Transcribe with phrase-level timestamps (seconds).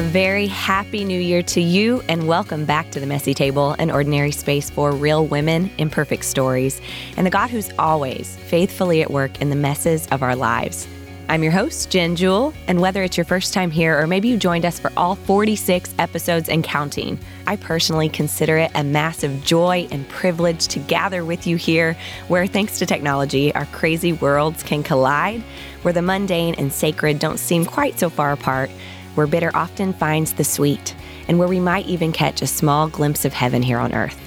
[0.00, 3.90] A very happy new year to you, and welcome back to the Messy Table, an
[3.90, 6.80] ordinary space for real women, imperfect stories,
[7.18, 10.88] and the God who's always faithfully at work in the messes of our lives.
[11.28, 14.38] I'm your host, Jenn Jewell, and whether it's your first time here or maybe you
[14.38, 19.86] joined us for all 46 episodes and counting, I personally consider it a massive joy
[19.90, 21.94] and privilege to gather with you here,
[22.28, 25.42] where thanks to technology, our crazy worlds can collide,
[25.82, 28.70] where the mundane and sacred don't seem quite so far apart
[29.14, 30.94] where bitter often finds the sweet,
[31.28, 34.18] and where we might even catch a small glimpse of heaven here on earth.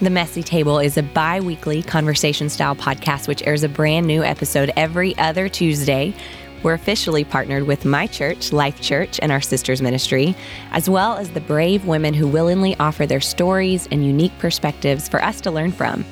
[0.00, 4.24] The Messy Table is a bi weekly conversation style podcast which airs a brand new
[4.24, 6.14] episode every other Tuesday.
[6.62, 10.34] We're officially partnered with my church, Life Church, and our sisters ministry,
[10.72, 15.22] as well as the brave women who willingly offer their stories and unique perspectives for
[15.22, 16.04] us to learn from.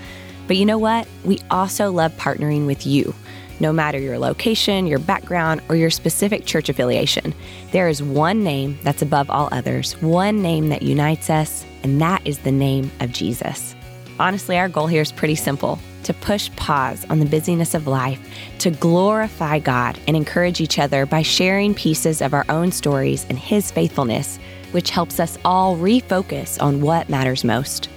[0.47, 1.09] But you know what?
[1.25, 3.15] We also love partnering with you
[3.61, 7.35] no matter your location, your background, or your specific church affiliation.
[7.73, 12.27] There is one name that's above all others, one name that unites us, and that
[12.27, 13.75] is the name of Jesus.
[14.19, 18.21] Honestly, our goal here is pretty simple to push pause on the busyness of life,
[18.59, 23.39] to glorify God and encourage each other by sharing pieces of our own stories and
[23.39, 24.39] His faithfulness,
[24.73, 27.89] which helps us all refocus on what matters most.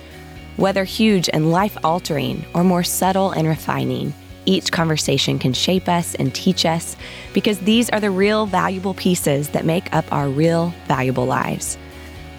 [0.58, 4.14] Whether huge and life altering or more subtle and refining,
[4.46, 6.96] each conversation can shape us and teach us
[7.34, 11.78] because these are the real valuable pieces that make up our real valuable lives.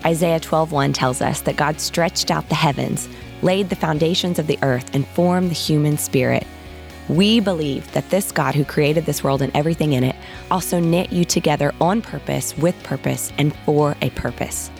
[0.04, 3.08] Isaiah 12:1 tells us that God stretched out the heavens,
[3.42, 6.46] laid the foundations of the earth and formed the human spirit.
[7.08, 10.16] We believe that this God who created this world and everything in it
[10.50, 14.70] also knit you together on purpose, with purpose, and for a purpose.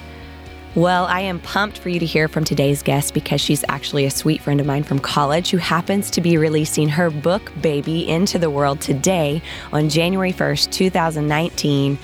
[0.75, 4.11] Well, I am pumped for you to hear from today's guest because she's actually a
[4.11, 8.41] sweet friend of mine from college who happens to be releasing her book, Baby, into
[8.41, 9.41] the world today
[9.73, 11.97] on January 1st, 2019.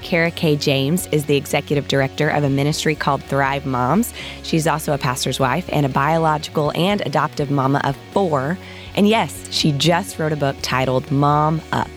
[0.00, 4.14] Kara-Kae James is the executive director of a ministry called Thrive Moms.
[4.42, 8.56] She's also a pastor's wife and a biological and adoptive mama of four.
[8.96, 11.90] And yes, she just wrote a book titled Mom Up.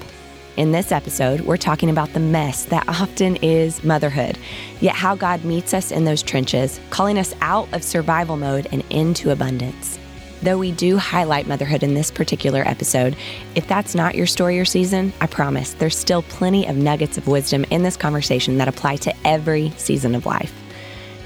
[0.57, 4.40] In this episode, we're talking about the mess that often is motherhood,
[4.81, 8.84] yet how God meets us in those trenches, calling us out of survival mode and
[8.90, 10.00] into abundance.
[10.41, 13.16] Though we do highlight motherhood in this particular episode,
[13.53, 17.28] if that's not your story or season, I promise there's still plenty of nuggets of
[17.28, 20.53] wisdom in this conversation that apply to every season of life.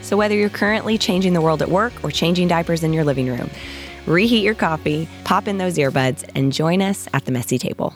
[0.01, 3.27] So, whether you're currently changing the world at work or changing diapers in your living
[3.27, 3.49] room,
[4.05, 7.95] reheat your coffee, pop in those earbuds, and join us at the messy table.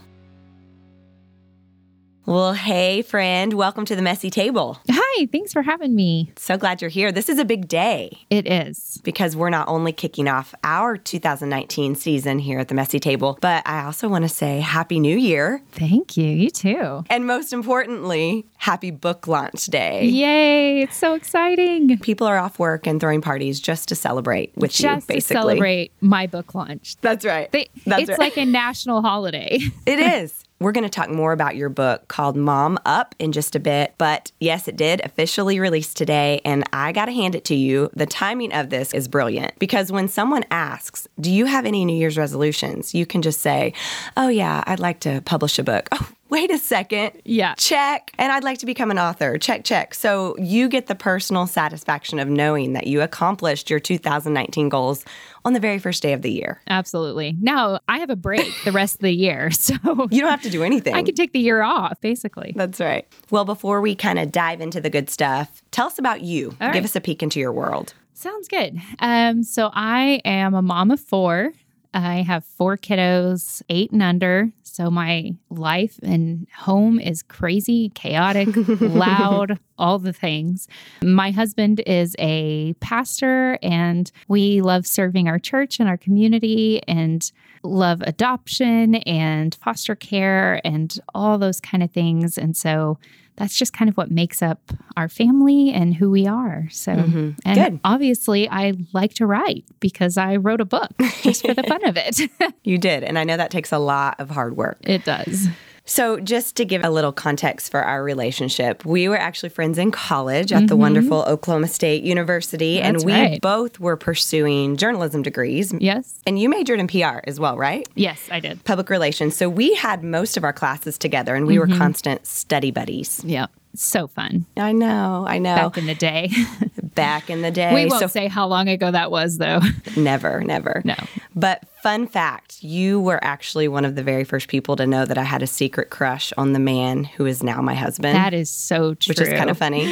[2.28, 4.80] Well, hey, friend, welcome to the messy table.
[4.90, 6.32] Hi, thanks for having me.
[6.38, 7.12] So glad you're here.
[7.12, 8.18] This is a big day.
[8.32, 9.00] It is.
[9.04, 13.62] Because we're not only kicking off our 2019 season here at the messy table, but
[13.68, 15.62] I also want to say Happy New Year.
[15.74, 16.26] Thank you.
[16.26, 17.04] You too.
[17.12, 20.06] And most importantly, Happy Book Launch Day.
[20.06, 21.96] Yay, it's so exciting.
[22.00, 25.22] People are off work and throwing parties just to celebrate with just you, basically.
[25.22, 26.96] to celebrate my book launch.
[27.02, 27.52] That's right.
[27.52, 28.20] They, That's it's right.
[28.20, 29.60] like a national holiday.
[29.86, 30.45] It is.
[30.60, 33.94] We're going to talk more about your book called Mom Up in just a bit.
[33.98, 36.40] But yes, it did officially release today.
[36.46, 37.90] And I got to hand it to you.
[37.94, 41.98] The timing of this is brilliant because when someone asks, Do you have any New
[41.98, 42.96] Year's resolutions?
[42.96, 43.74] You can just say,
[44.16, 45.90] Oh, yeah, I'd like to publish a book.
[45.98, 47.22] Oh, wait a second.
[47.26, 47.56] Yeah.
[47.56, 48.12] Check.
[48.18, 49.38] And I'd like to become an author.
[49.38, 49.94] Check, check.
[49.94, 55.06] So you get the personal satisfaction of knowing that you accomplished your 2019 goals
[55.44, 56.62] on the very first day of the year.
[56.68, 57.36] Absolutely.
[57.40, 59.50] Now I have a break the rest of the year.
[59.66, 59.74] So
[60.12, 60.94] You don't have to do anything.
[60.96, 62.54] I can take the year off, basically.
[62.56, 63.08] That's right.
[63.32, 66.50] Well, before we kind of dive into the good stuff, tell us about you.
[66.62, 66.84] All Give right.
[66.84, 67.94] us a peek into your world.
[68.14, 68.80] Sounds good.
[69.00, 71.52] Um, so I am a mom of four.
[71.94, 74.52] I have four kiddos, eight and under.
[74.76, 78.50] So my life and home is crazy, chaotic,
[78.82, 80.68] loud, all the things.
[81.02, 87.32] My husband is a pastor, and we love serving our church and our community and
[87.64, 92.38] love adoption and foster care and all those kind of things.
[92.38, 92.98] And so
[93.38, 94.60] that's just kind of what makes up
[94.96, 96.68] our family and who we are.
[96.72, 97.38] So, Mhm.
[97.46, 97.80] and Good.
[97.84, 100.92] obviously, I like to write because I wrote a book
[101.22, 102.22] just for the fun of it.
[102.64, 103.04] You did.
[103.04, 104.78] And I know that takes a lot of hard work.
[104.84, 105.48] it does.
[105.88, 109.92] So, just to give a little context for our relationship, we were actually friends in
[109.92, 113.06] college at the wonderful Oklahoma State University, and Mm-hmm.
[113.06, 113.42] We right.
[113.42, 115.74] both were pursuing journalism degrees.
[115.80, 116.20] Yes.
[116.26, 117.88] And you majored in PR as well, right?
[117.94, 118.64] Yes, I did.
[118.64, 119.36] Public relations.
[119.36, 121.72] So, we had most of our classes together and we Mm-hmm.
[121.72, 123.22] were constant study buddies.
[123.24, 123.46] Yeah.
[123.78, 125.54] So fun I know, I know.
[125.56, 126.32] back in the day.
[126.96, 127.74] Back in the day.
[127.74, 129.60] we won't so say how long ago that was, though.
[129.98, 130.82] Never, never.
[130.86, 130.96] No.
[131.36, 135.20] But Fun fact you were actually one of the very first people to know that
[135.20, 138.16] I had a secret crush on the man who is now my husband.
[138.16, 139.12] That is so true.
[139.12, 139.84] Which is kind of funny.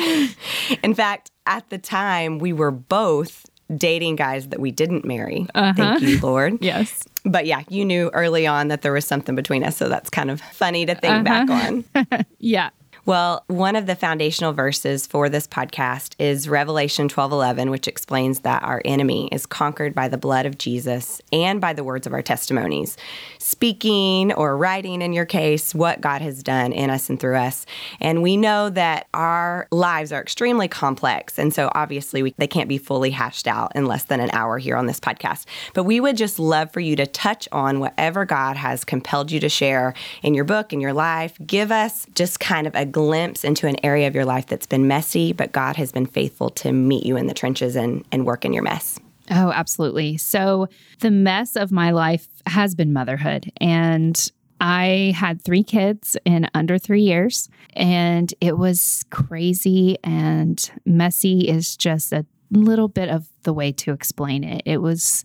[0.83, 3.45] In fact, at the time, we were both
[3.77, 5.45] dating guys that we didn't marry.
[5.53, 5.73] Uh-huh.
[5.75, 6.57] Thank you, Lord.
[6.61, 7.03] yes.
[7.25, 9.77] But yeah, you knew early on that there was something between us.
[9.77, 11.45] So that's kind of funny to think uh-huh.
[11.45, 12.25] back on.
[12.39, 12.71] yeah.
[13.05, 18.63] Well, one of the foundational verses for this podcast is Revelation 12:11, which explains that
[18.63, 22.21] our enemy is conquered by the blood of Jesus and by the words of our
[22.21, 22.95] testimonies.
[23.39, 27.65] Speaking or writing in your case what God has done in us and through us.
[27.99, 32.69] And we know that our lives are extremely complex, and so obviously we, they can't
[32.69, 35.43] be fully hashed out in less than an hour here on this podcast.
[35.73, 39.41] But we would just love for you to touch on whatever God has compelled you
[39.41, 41.37] to share in your book in your life.
[41.45, 44.87] Give us just kind of a glimpse into an area of your life that's been
[44.87, 48.45] messy, but God has been faithful to meet you in the trenches and, and work
[48.45, 48.99] in your mess.
[49.29, 50.17] Oh, absolutely.
[50.17, 50.67] So,
[50.99, 53.51] the mess of my life has been motherhood.
[53.57, 61.47] And I had three kids in under three years, and it was crazy and messy,
[61.49, 64.61] is just a little bit of the way to explain it.
[64.65, 65.23] It was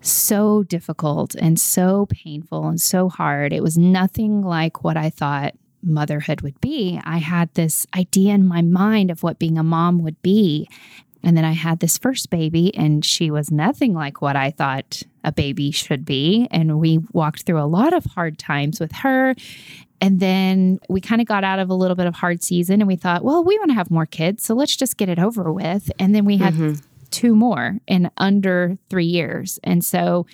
[0.00, 3.52] so difficult and so painful and so hard.
[3.52, 7.00] It was nothing like what I thought motherhood would be.
[7.04, 10.68] I had this idea in my mind of what being a mom would be.
[11.24, 15.04] And then I had this first baby, and she was nothing like what I thought
[15.22, 16.48] a baby should be.
[16.50, 19.36] And we walked through a lot of hard times with her.
[20.00, 22.88] And then we kind of got out of a little bit of hard season, and
[22.88, 24.44] we thought, well, we want to have more kids.
[24.44, 25.92] So let's just get it over with.
[26.00, 26.80] And then we had mm-hmm.
[27.12, 29.60] two more in under three years.
[29.62, 30.26] And so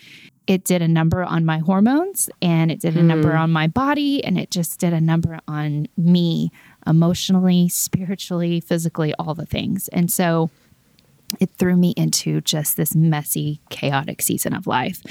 [0.49, 3.37] it did a number on my hormones and it did a number hmm.
[3.37, 6.50] on my body and it just did a number on me
[6.87, 9.89] emotionally, spiritually, physically, all the things.
[9.89, 10.49] And so
[11.39, 15.03] it threw me into just this messy, chaotic season of life.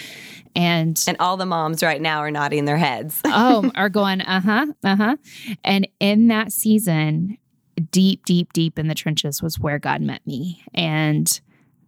[0.56, 3.22] And and all the moms right now are nodding their heads.
[3.26, 5.18] oh, are going, uh-huh, uh-huh.
[5.64, 7.38] And in that season,
[7.92, 10.64] deep, deep, deep in the trenches was where God met me.
[10.74, 11.40] And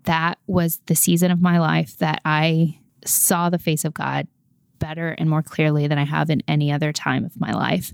[0.03, 4.27] that was the season of my life that I saw the face of God
[4.79, 7.91] better and more clearly than I have in any other time of my life.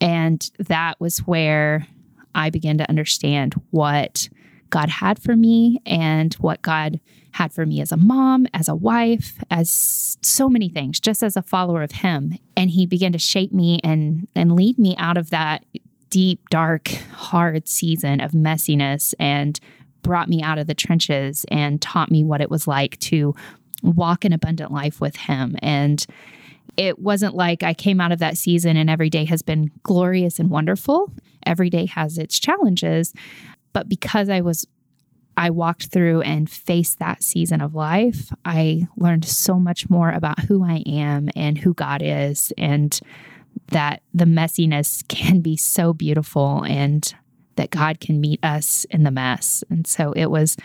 [0.00, 1.86] And that was where
[2.34, 4.28] I began to understand what
[4.70, 7.00] God had for me and what God
[7.32, 11.36] had for me as a mom, as a wife, as so many things, just as
[11.36, 12.36] a follower of Him.
[12.56, 15.64] And He began to shape me and, and lead me out of that
[16.10, 19.58] deep, dark, hard season of messiness and
[20.02, 23.34] brought me out of the trenches and taught me what it was like to
[23.82, 25.56] walk an abundant life with Him.
[25.60, 26.04] And
[26.76, 30.38] it wasn't like I came out of that season and every day has been glorious
[30.38, 31.12] and wonderful.
[31.44, 33.12] Every day has its challenges.
[33.72, 34.66] But because I was,
[35.36, 40.40] I walked through and faced that season of life, I learned so much more about
[40.40, 42.98] who I am and who God is, and
[43.70, 47.12] that the messiness can be so beautiful and
[47.56, 49.64] that God can meet us in the mess.
[49.68, 50.56] And so it was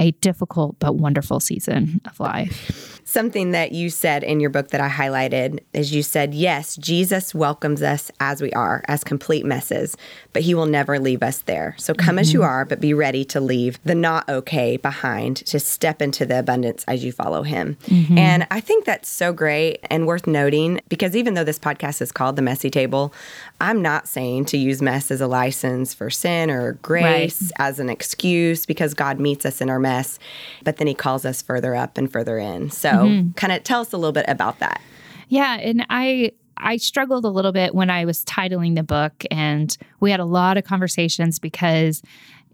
[0.00, 3.00] a difficult but wonderful season of life.
[3.04, 7.34] Something that you said in your book that I highlighted is you said, Yes, Jesus
[7.34, 9.96] welcomes us as we are, as complete messes,
[10.32, 11.74] but he will never leave us there.
[11.76, 12.18] So come mm-hmm.
[12.20, 12.48] as you mm-hmm.
[12.48, 16.84] are, but be ready to leave the not okay behind to step into the abundance
[16.86, 17.76] as you follow him.
[17.86, 18.16] Mm-hmm.
[18.16, 22.12] And I think that's so great and worth noting because even though this podcast is
[22.12, 23.12] called The Messy Table,
[23.60, 27.52] I'm not saying to use mess as a license for sin or grace right.
[27.58, 29.89] as an excuse because God meets us in our mess,
[30.64, 32.70] but then he calls us further up and further in.
[32.70, 33.32] So, mm-hmm.
[33.32, 34.80] kind of tell us a little bit about that.
[35.28, 39.76] Yeah, and I I struggled a little bit when I was titling the book and
[39.98, 42.02] we had a lot of conversations because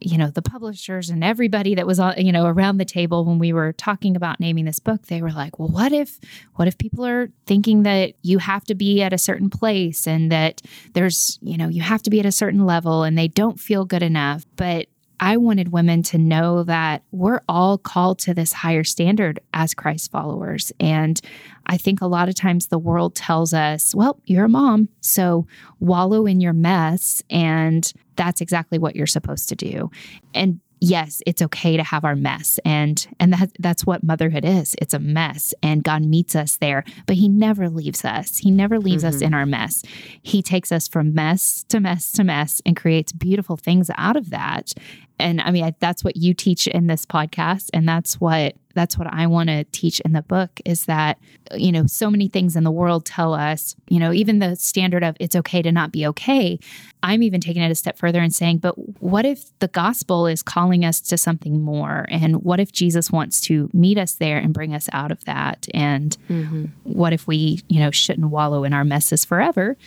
[0.01, 3.53] you know the publishers and everybody that was you know around the table when we
[3.53, 6.21] were talking about naming this book they were like well what if
[6.57, 10.31] what if people are thinking that you have to be at a certain place and
[10.31, 10.61] that
[10.93, 13.85] there's you know you have to be at a certain level and they don't feel
[13.85, 14.87] good enough but
[15.21, 20.11] I wanted women to know that we're all called to this higher standard as Christ
[20.11, 20.73] followers.
[20.79, 21.21] And
[21.67, 25.47] I think a lot of times the world tells us, well, you're a mom, so
[25.81, 27.23] wallow in your mess.
[27.31, 29.91] And that's exactly what you're supposed to do.
[30.35, 32.59] And yes, it's okay to have our mess.
[32.65, 34.75] And and that that's what motherhood is.
[34.81, 38.39] It's a mess and God meets us there, but he never leaves us.
[38.39, 39.17] He never leaves mm-hmm.
[39.17, 39.83] us in our mess.
[40.23, 44.31] He takes us from mess to mess to mess and creates beautiful things out of
[44.31, 44.75] that.
[45.19, 48.99] And I mean, I, that's what you teach in this podcast and that's what that's
[48.99, 51.19] what I want to teach in the book is that,
[51.55, 55.03] you know, so many things in the world tell us, you know, even the standard
[55.03, 56.59] of it's okay to not be okay.
[57.03, 60.43] I'm even taking it a step further and saying, but what if the gospel is
[60.43, 62.05] calling us to something more?
[62.11, 65.67] And what if Jesus wants to meet us there and bring us out of that?
[65.73, 66.67] And mm-hmm.
[66.83, 69.79] what if we, you know, shouldn't wallow in our messes forever?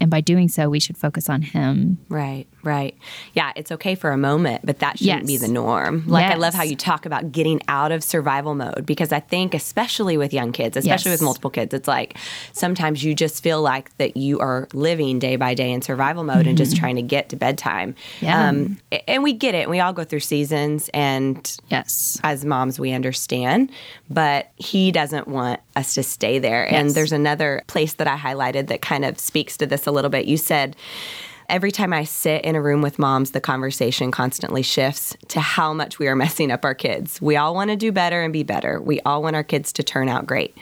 [0.00, 1.98] And by doing so, we should focus on Him.
[2.08, 2.96] Right, right.
[3.34, 5.26] Yeah, it's okay for a moment, but that shouldn't yes.
[5.26, 6.04] be the norm.
[6.06, 6.32] Like, yes.
[6.32, 10.16] I love how you talk about getting out of survival mode because I think, especially
[10.16, 11.20] with young kids, especially yes.
[11.20, 12.16] with multiple kids, it's like
[12.52, 16.38] sometimes you just feel like that you are living day by day in survival mode
[16.38, 16.48] mm-hmm.
[16.48, 16.80] and just mm-hmm.
[16.80, 17.94] trying to get to bedtime.
[18.20, 18.48] Yeah.
[18.48, 19.68] Um, and we get it.
[19.68, 20.88] We all go through seasons.
[20.94, 23.70] And yes, as moms, we understand.
[24.08, 26.72] But He doesn't want us to stay there.
[26.72, 30.10] And there's another place that I highlighted that kind of speaks to this a little
[30.10, 30.24] bit.
[30.24, 30.76] You said,
[31.48, 35.74] every time I sit in a room with moms, the conversation constantly shifts to how
[35.74, 37.20] much we are messing up our kids.
[37.20, 38.80] We all want to do better and be better.
[38.80, 40.56] We all want our kids to turn out great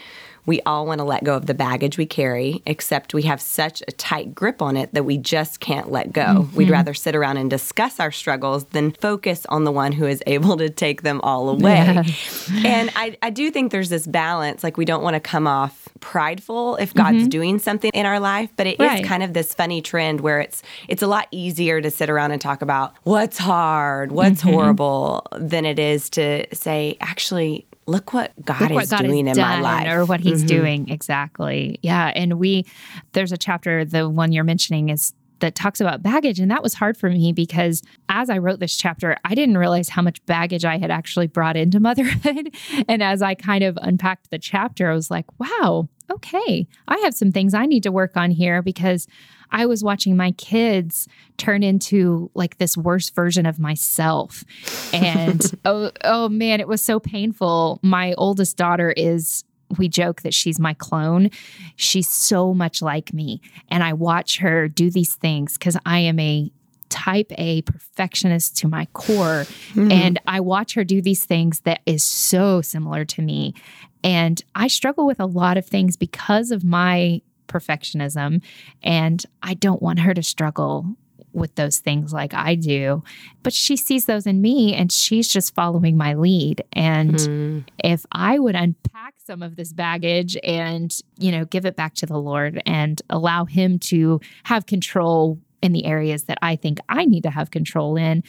[0.49, 3.83] we all want to let go of the baggage we carry, except we have such
[3.87, 6.23] a tight grip on it that we just can't let go.
[6.23, 6.57] Mm-hmm.
[6.57, 10.23] We'd rather sit around and discuss our struggles than focus on the one who is
[10.26, 11.93] able to take them all away.
[11.95, 12.50] Yes.
[12.64, 14.64] And I, I do think there's this balance.
[14.64, 17.28] Like, we don't want to come off prideful if God's mm-hmm.
[17.28, 19.02] doing something in our life, but it right.
[19.02, 22.31] is kind of this funny trend where it's it's a lot easier to sit around
[22.31, 24.50] and talk about what's hard, what's mm-hmm.
[24.50, 29.26] horrible than it is to say actually look what God look what is God doing
[29.26, 30.47] in my life or what he's mm-hmm.
[30.47, 31.78] doing exactly.
[31.83, 32.66] Yeah, and we
[33.12, 36.75] there's a chapter the one you're mentioning is that talks about baggage and that was
[36.75, 40.64] hard for me because as I wrote this chapter I didn't realize how much baggage
[40.64, 42.54] I had actually brought into motherhood
[42.88, 47.14] and as I kind of unpacked the chapter I was like wow okay I have
[47.14, 49.07] some things I need to work on here because
[49.50, 54.45] I was watching my kids turn into like this worse version of myself.
[54.93, 57.81] And oh, oh man, it was so painful.
[57.83, 59.45] My oldest daughter is
[59.76, 61.31] we joke that she's my clone.
[61.76, 63.40] She's so much like me.
[63.69, 66.50] And I watch her do these things because I am a
[66.88, 69.45] type A perfectionist to my core.
[69.73, 69.93] Mm-hmm.
[69.93, 73.55] And I watch her do these things that is so similar to me.
[74.02, 78.43] And I struggle with a lot of things because of my perfectionism.
[78.83, 80.97] And I don't want her to struggle
[81.33, 83.02] with those things like I do.
[83.43, 86.62] But she sees those in me and she's just following my lead.
[86.73, 87.64] And mm.
[87.83, 92.07] if I would unpack some of this baggage and, you know, give it back to
[92.07, 97.05] the Lord and allow Him to have control in the areas that I think I
[97.05, 98.23] need to have control in,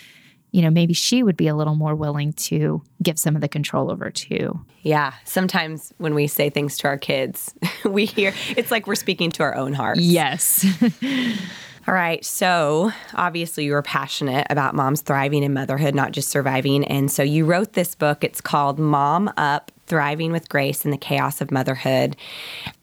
[0.51, 3.47] you know, maybe she would be a little more willing to give some of the
[3.47, 4.59] control over too.
[4.81, 5.13] Yeah.
[5.25, 7.53] Sometimes when we say things to our kids,
[7.85, 10.01] we hear it's like we're speaking to our own hearts.
[10.01, 10.65] Yes.
[11.87, 12.23] All right.
[12.23, 16.83] So, obviously, you were passionate about moms thriving in motherhood, not just surviving.
[16.83, 18.23] And so, you wrote this book.
[18.23, 22.15] It's called Mom Up Thriving with Grace in the Chaos of Motherhood.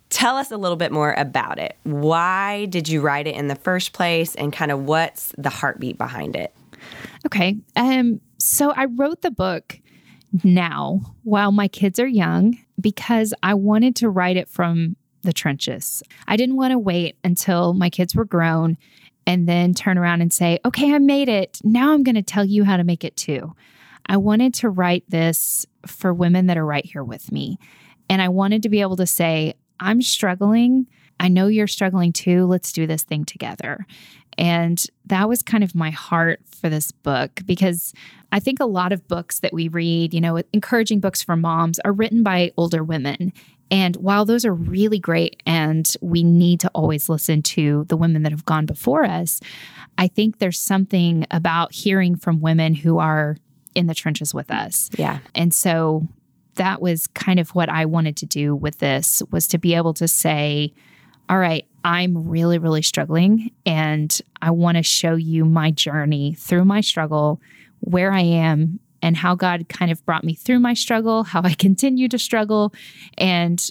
[0.08, 1.76] Tell us a little bit more about it.
[1.84, 4.34] Why did you write it in the first place?
[4.34, 6.52] And kind of what's the heartbeat behind it?
[7.26, 7.56] Okay.
[7.74, 9.80] Um, so I wrote the book
[10.44, 16.02] now while my kids are young because I wanted to write it from the trenches.
[16.28, 18.76] I didn't want to wait until my kids were grown
[19.26, 21.60] and then turn around and say, okay, I made it.
[21.64, 23.54] Now I'm going to tell you how to make it too.
[24.06, 27.58] I wanted to write this for women that are right here with me.
[28.08, 30.86] And I wanted to be able to say, I'm struggling.
[31.18, 32.46] I know you're struggling too.
[32.46, 33.84] Let's do this thing together.
[34.38, 37.94] And that was kind of my heart for this book because
[38.32, 41.78] I think a lot of books that we read, you know, encouraging books for moms,
[41.80, 43.32] are written by older women.
[43.70, 48.22] And while those are really great and we need to always listen to the women
[48.22, 49.40] that have gone before us,
[49.98, 53.36] I think there's something about hearing from women who are
[53.74, 54.90] in the trenches with us.
[54.96, 55.18] Yeah.
[55.34, 56.06] And so
[56.54, 59.94] that was kind of what I wanted to do with this was to be able
[59.94, 60.72] to say,
[61.28, 63.52] all right, I'm really, really struggling.
[63.64, 67.40] And I want to show you my journey through my struggle,
[67.78, 71.54] where I am, and how God kind of brought me through my struggle, how I
[71.58, 72.74] continue to struggle,
[73.16, 73.64] and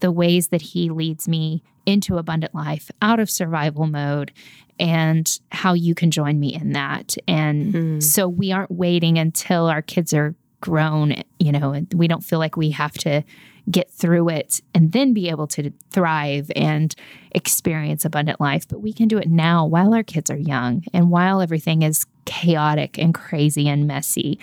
[0.00, 4.32] the ways that He leads me into abundant life out of survival mode
[4.80, 7.16] and how you can join me in that.
[7.26, 8.02] And mm.
[8.02, 12.38] so we aren't waiting until our kids are grown, you know, and we don't feel
[12.38, 13.22] like we have to
[13.70, 16.94] get through it and then be able to thrive and
[17.32, 18.66] experience abundant life.
[18.66, 22.06] But we can do it now while our kids are young and while everything is
[22.24, 24.38] chaotic and crazy and messy.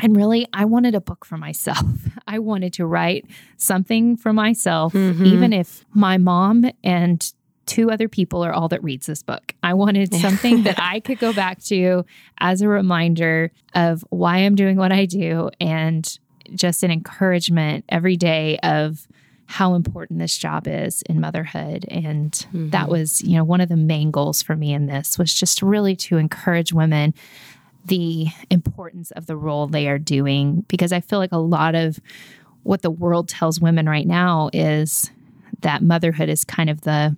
[0.00, 1.86] And really, I wanted a book for myself.
[2.26, 5.24] I wanted to write something for myself, mm-hmm.
[5.24, 7.32] even if my mom and
[7.66, 9.54] two other people are all that reads this book.
[9.62, 12.04] I wanted something that I could go back to
[12.38, 16.18] as a reminder of why I'm doing what I do and
[16.54, 19.06] just an encouragement every day of
[19.46, 22.70] how important this job is in motherhood and mm-hmm.
[22.70, 25.62] that was you know one of the main goals for me in this was just
[25.62, 27.12] really to encourage women
[27.84, 32.00] the importance of the role they are doing because i feel like a lot of
[32.62, 35.10] what the world tells women right now is
[35.60, 37.14] that motherhood is kind of the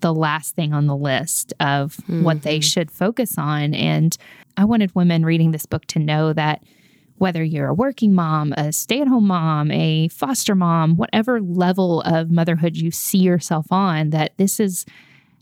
[0.00, 2.22] the last thing on the list of mm-hmm.
[2.22, 2.62] what they mm-hmm.
[2.62, 4.16] should focus on and
[4.56, 6.62] i wanted women reading this book to know that
[7.16, 12.00] whether you're a working mom, a stay at home mom, a foster mom, whatever level
[12.02, 14.84] of motherhood you see yourself on, that this is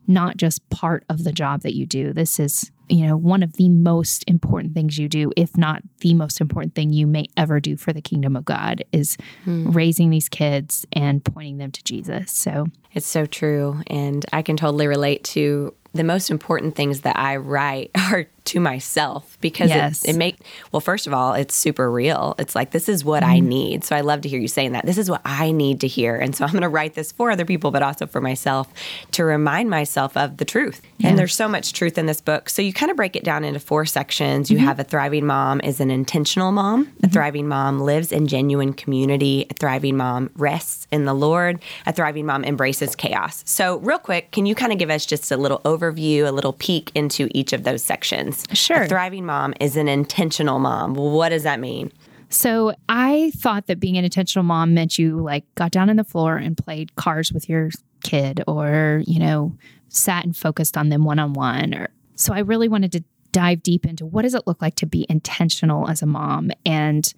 [0.06, 2.12] not just part of the job that you do.
[2.12, 6.14] This is, you know, one of the most important things you do, if not the
[6.14, 9.70] most important thing you may ever do for the kingdom of God, is hmm.
[9.70, 12.32] raising these kids and pointing them to Jesus.
[12.32, 13.80] So it's so true.
[13.86, 18.58] And I can totally relate to the most important things that I write are to
[18.58, 20.04] myself because yes.
[20.04, 20.36] it, it make
[20.72, 23.28] well first of all it's super real it's like this is what mm.
[23.28, 23.48] i mm-hmm.
[23.48, 25.86] need so i love to hear you saying that this is what i need to
[25.86, 28.68] hear and so i'm going to write this for other people but also for myself
[29.12, 31.08] to remind myself of the truth yeah.
[31.08, 33.44] and there's so much truth in this book so you kind of break it down
[33.44, 34.66] into four sections you mm-hmm.
[34.66, 37.06] have a thriving mom is an intentional mom mm-hmm.
[37.06, 41.92] a thriving mom lives in genuine community a thriving mom rests in the lord a
[41.92, 45.36] thriving mom embraces chaos so real quick can you kind of give us just a
[45.36, 48.82] little overview a little peek into each of those sections Sure.
[48.82, 50.94] A thriving mom is an intentional mom.
[50.94, 51.92] What does that mean?
[52.28, 56.04] So I thought that being an intentional mom meant you like got down on the
[56.04, 57.70] floor and played cards with your
[58.02, 59.54] kid or, you know,
[59.88, 63.62] sat and focused on them one on one or so I really wanted to dive
[63.62, 67.12] deep into what does it look like to be intentional as a mom and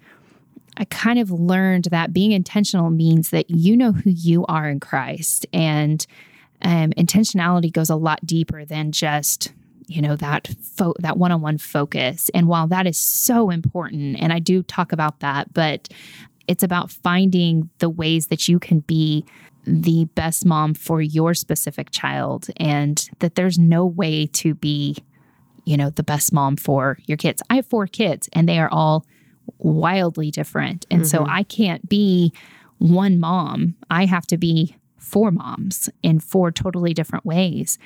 [0.77, 4.81] I kind of learned that being intentional means that you know who you are in
[4.81, 6.05] Christ and
[6.61, 9.53] um, intentionality goes a lot deeper than just
[9.87, 14.39] you know that fo- that one-on-one focus and while that is so important and I
[14.39, 15.89] do talk about that but
[16.47, 19.25] it's about finding the ways that you can be
[19.65, 24.97] the best mom for your specific child and that there's no way to be
[25.65, 27.41] you know the best mom for your kids.
[27.49, 29.05] I have 4 kids and they are all
[29.57, 31.07] wildly different and mm-hmm.
[31.07, 32.33] so I can't be
[32.77, 33.75] one mom.
[33.89, 37.77] I have to be four moms in four totally different ways.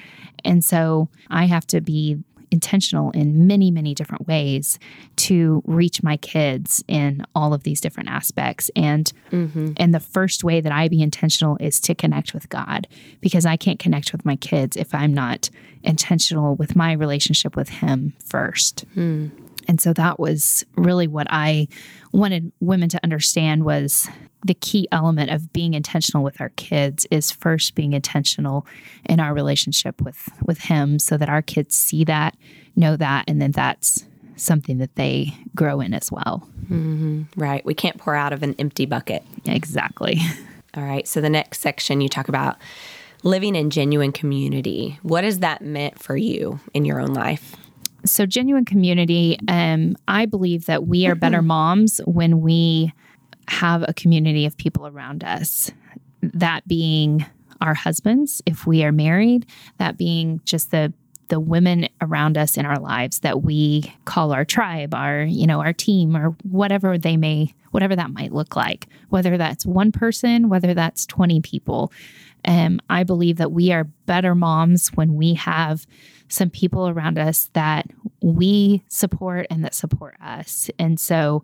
[0.43, 2.17] And so I have to be
[2.51, 4.79] intentional in many, many different ways
[5.15, 8.71] to reach my kids in all of these different aspects.
[8.75, 9.73] And mm-hmm.
[9.77, 12.87] and the first way that I be intentional is to connect with God
[13.21, 15.49] because I can't connect with my kids if I'm not
[15.83, 18.85] intentional with my relationship with Him first.
[18.95, 19.31] Mm.
[19.69, 21.67] And so that was really what I
[22.11, 24.09] wanted women to understand was
[24.43, 28.65] the key element of being intentional with our kids is first being intentional
[29.05, 32.35] in our relationship with with him so that our kids see that,
[32.75, 34.05] know that and then that's
[34.37, 36.49] something that they grow in as well.
[36.63, 37.23] Mm-hmm.
[37.37, 37.63] Right.
[37.63, 39.21] We can't pour out of an empty bucket.
[39.45, 40.19] Exactly.
[40.75, 41.07] All right.
[41.07, 42.57] So the next section you talk about
[43.21, 44.97] living in genuine community.
[45.03, 47.55] What has that meant for you in your own life?
[48.05, 52.93] So genuine community um, i believe that we are better moms when we
[53.49, 55.71] have a community of people around us.
[56.21, 57.25] That being
[57.61, 59.45] our husbands if we are married
[59.79, 60.93] that being just the
[61.27, 65.59] the women around us in our lives that we call our tribe our you know
[65.59, 70.47] our team or whatever they may whatever that might look like whether that's one person
[70.47, 71.91] whether that's 20 people.
[72.45, 75.85] Um, i believe that we are better moms when we have
[76.29, 77.87] some people around us that
[78.21, 80.69] we support and that support us.
[80.77, 81.43] And so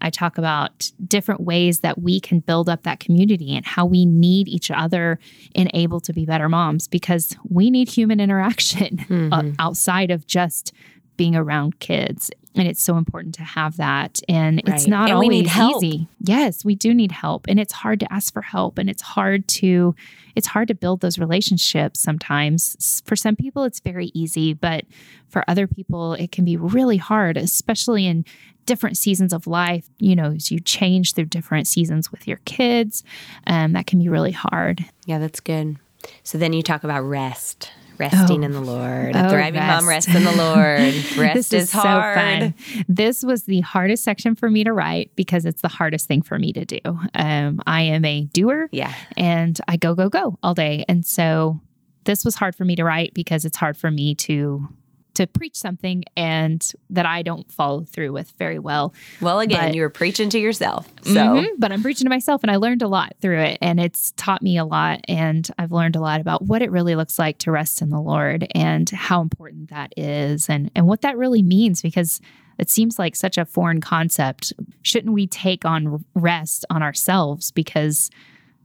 [0.00, 4.04] I talk about different ways that we can build up that community and how we
[4.04, 5.18] need each other
[5.54, 9.52] and able to be better moms because we need human interaction mm-hmm.
[9.58, 10.72] outside of just
[11.16, 14.20] being around kids and it's so important to have that.
[14.28, 14.74] And right.
[14.74, 16.08] it's not and always easy.
[16.20, 19.46] Yes we do need help and it's hard to ask for help and it's hard
[19.48, 19.94] to
[20.34, 23.02] it's hard to build those relationships sometimes.
[23.04, 24.84] For some people it's very easy but
[25.28, 28.24] for other people it can be really hard especially in
[28.66, 29.88] different seasons of life.
[29.98, 33.02] You know as you change through different seasons with your kids
[33.46, 34.84] um, that can be really hard.
[35.06, 35.76] Yeah that's good.
[36.22, 38.46] So then you talk about rest resting oh.
[38.46, 39.14] in the Lord.
[39.14, 39.82] A oh, thriving rest.
[39.82, 40.94] mom rests in the Lord.
[41.16, 42.54] Rest this is, is hard.
[42.56, 46.22] So this was the hardest section for me to write because it's the hardest thing
[46.22, 46.80] for me to do.
[47.14, 48.68] Um, I am a doer.
[48.72, 48.92] Yeah.
[49.16, 50.84] And I go, go, go all day.
[50.88, 51.60] And so
[52.04, 54.68] this was hard for me to write because it's hard for me to
[55.14, 58.92] to preach something and that I don't follow through with very well.
[59.20, 60.88] Well, again, But- you were preaching to yourself.
[61.02, 63.78] So, Mhm, but I'm preaching to myself and I learned a lot through it and
[63.80, 67.18] it's taught me a lot and I've learned a lot about what it really looks
[67.18, 71.16] like to rest in the Lord and how important that is and and what that
[71.16, 72.20] really means because
[72.58, 74.52] it seems like such a foreign concept.
[74.82, 78.10] Shouldn't we take on rest on ourselves because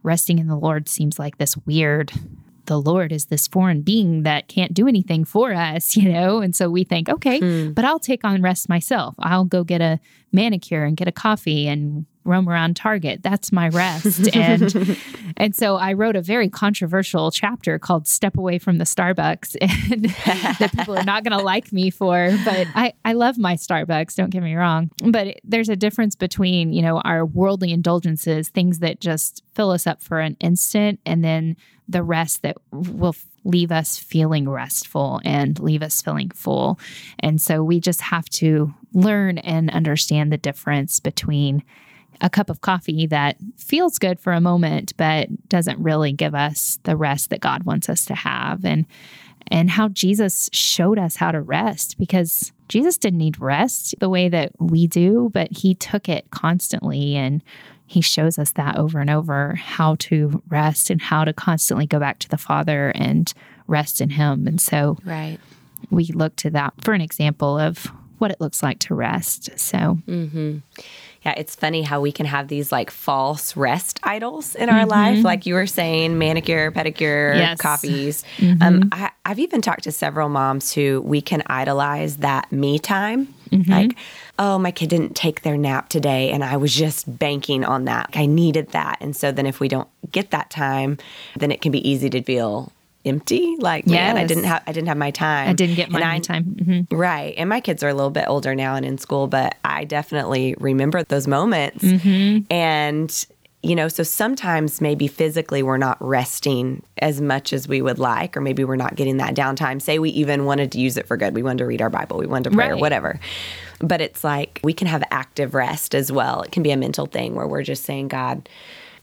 [0.04, 2.12] resting in the Lord seems like this weird
[2.66, 6.40] the Lord is this foreign being that can't do anything for us, you know?
[6.42, 7.72] And so we think, okay, Hmm.
[7.74, 9.16] but I'll take on rest myself.
[9.20, 10.00] I'll go get a
[10.32, 13.24] manicure and get a coffee and roam around Target.
[13.24, 14.28] That's my rest.
[14.36, 14.98] and
[15.36, 19.56] and so I wrote a very controversial chapter called Step Away from the Starbucks
[19.92, 20.06] and
[20.60, 24.16] that people are not going to like me for, but I I love my Starbucks,
[24.16, 24.92] don't get me wrong.
[25.04, 29.72] But it- there's a difference between, you know, our worldly indulgences, things that just fill
[29.72, 33.16] us up for an instant and then the rest that will
[33.46, 36.80] leave us feeling restful and leave us feeling full.
[37.20, 41.64] And so we just have to learn and understand the difference between
[42.22, 46.80] a cup of coffee that feels good for a moment but doesn't really give us
[46.84, 48.66] the rest that God wants us to have.
[48.66, 48.86] And
[49.52, 54.30] and how Jesus showed us how to rest because Jesus didn't need rest the way
[54.30, 57.16] that we do but he took it constantly.
[57.16, 57.44] And
[57.90, 62.00] he shows us that over and over how to rest and how to constantly go
[62.00, 63.34] back to the Father and
[63.66, 64.46] rest in him.
[64.46, 65.40] And so right.
[65.90, 69.98] we look to that for an example of what it looks like to rest so
[70.08, 70.58] mm-hmm.
[71.26, 74.90] Yeah, it's funny how we can have these like false rest idols in our mm-hmm.
[74.90, 77.60] life, like you were saying, manicure, pedicure, Yes.
[77.60, 78.24] coffees.
[78.38, 78.64] Mm-hmm.
[78.64, 83.34] Um, I, I've even talked to several moms who we can idolize that me time.
[83.68, 83.98] Like,
[84.38, 88.12] oh, my kid didn't take their nap today, and I was just banking on that.
[88.14, 91.00] I needed that, and so then if we don't get that time,
[91.36, 92.72] then it can be easy to feel
[93.06, 93.56] empty.
[93.60, 95.50] Like, man, I didn't have I didn't have my time.
[95.50, 96.44] I didn't get my I- time.
[96.46, 96.88] Mhm.
[96.92, 97.34] Right.
[97.38, 100.56] And my kids are a little bit older now and in school, but I definitely
[100.60, 101.84] remember those moments.
[102.50, 103.26] And,
[103.62, 108.38] you know, so sometimes maybe physically we're not resting as much as we would like,
[108.38, 109.82] or maybe we're not getting that downtime.
[109.82, 111.34] Say we even wanted to use it for good.
[111.36, 113.20] We wanted to read our Bible, we wanted to pray, or whatever.
[113.80, 116.42] But it's like we can have active rest as well.
[116.42, 118.48] It can be a mental thing where we're just saying, God,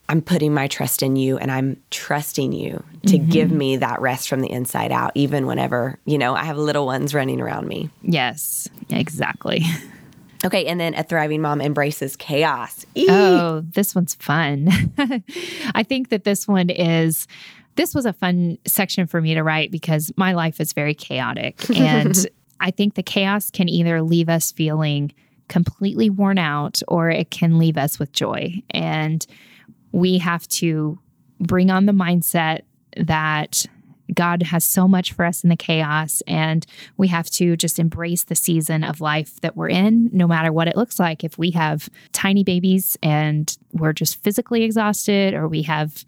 [0.09, 3.31] I'm putting my trust in you and I'm trusting you to mm-hmm.
[3.31, 6.87] give me that rest from the inside out, even whenever, you know, I have little
[6.87, 7.91] ones running around me.
[8.03, 9.65] Yes, exactly.
[10.45, 10.67] Okay.
[10.67, 12.85] And then a thriving mom embraces chaos.
[12.95, 13.07] Eee.
[13.09, 14.69] Oh, this one's fun.
[15.75, 17.27] I think that this one is.
[17.75, 21.69] This was a fun section for me to write because my life is very chaotic.
[21.77, 22.27] And
[22.59, 25.13] I think the chaos can either leave us feeling
[25.49, 28.63] completely worn out or it can leave us with joy.
[28.71, 29.27] And
[29.97, 30.99] we have to
[31.41, 32.61] bring on the mindset
[32.99, 33.65] that
[34.15, 36.67] God has so much for us in the chaos, and
[36.99, 40.69] we have to just embrace the season of life that we're in, no matter what
[40.69, 41.25] it looks like.
[41.25, 46.05] If we have tiny babies and we're just physically exhausted, or we have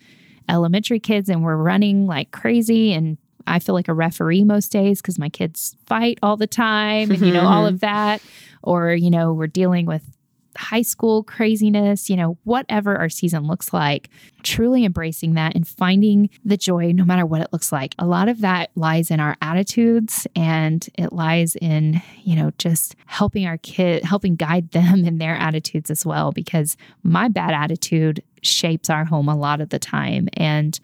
[0.50, 5.00] elementary kids and we're running like crazy, and I feel like a referee most days
[5.00, 7.86] because my kids fight all the time, and you know, all of mm-hmm.
[7.86, 8.22] that,
[8.62, 10.17] or you know, we're dealing with
[10.56, 14.08] high school craziness, you know, whatever our season looks like,
[14.42, 17.94] truly embracing that and finding the joy no matter what it looks like.
[17.98, 22.96] A lot of that lies in our attitudes and it lies in, you know, just
[23.06, 28.22] helping our kid, helping guide them in their attitudes as well, because my bad attitude
[28.42, 30.28] shapes our home a lot of the time.
[30.34, 30.78] And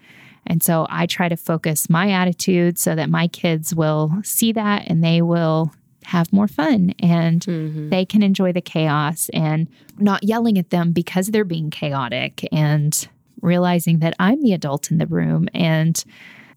[0.47, 4.85] and so I try to focus my attitude so that my kids will see that
[4.87, 5.73] and they will
[6.07, 7.89] have more fun and mm-hmm.
[7.91, 13.09] they can enjoy the chaos and not yelling at them because they're being chaotic and
[13.41, 16.03] realizing that I'm the adult in the room and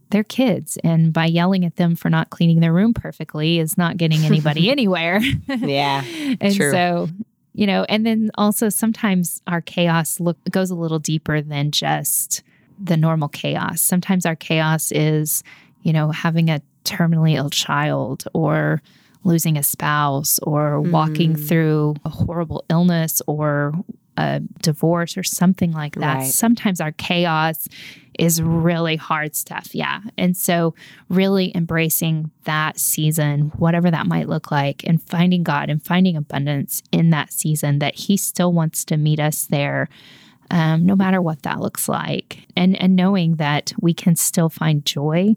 [0.10, 0.78] they're kids.
[0.84, 4.70] And by yelling at them for not cleaning their room perfectly is not getting anybody
[4.72, 5.20] anywhere.
[5.48, 6.04] Yeah.
[6.42, 6.72] and True.
[6.72, 7.10] so,
[7.54, 12.44] you know, and then also sometimes our chaos look goes a little deeper than just
[12.80, 13.82] the normal chaos.
[13.82, 15.44] Sometimes our chaos is,
[15.82, 18.82] you know, having a terminally ill child or
[19.24, 23.74] losing a spouse or walking through a horrible illness or
[24.18, 26.18] a divorce or something like that.
[26.18, 26.28] Right.
[26.28, 27.68] Sometimes our chaos
[28.18, 29.74] is really hard stuff.
[29.76, 30.02] Yeah.
[30.18, 30.74] And so,
[31.08, 36.82] really embracing that season, whatever that might look like, and finding God and finding abundance
[36.92, 39.88] in that season that He still wants to meet us there.
[40.50, 44.86] Um, no matter what that looks like, and and knowing that we can still find
[44.86, 45.36] joy,